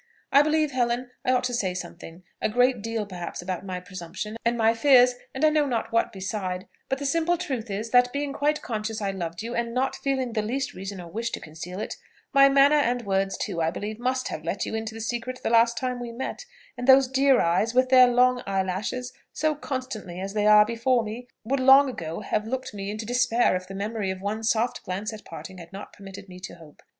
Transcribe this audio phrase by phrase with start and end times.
[0.31, 4.35] I believe, Helen, I ought to say something a great deal perhaps about my presumption
[4.43, 8.11] and my fears, and I know not what beside, but the simple truth is, that
[8.11, 11.39] being quite conscious I loved you, and not feeling the least reason or wish to
[11.39, 11.97] conceal it,
[12.33, 15.51] my manner and words, too, I believe, must have let you into the secret the
[15.51, 16.45] last time we met;
[16.75, 21.27] and those dear eyes, with their long eyelashes, so constantly as they are before me,
[21.43, 25.13] would long ago have looked me into despair if the memory of one soft glance
[25.13, 26.81] at parting had not permitted me to hope.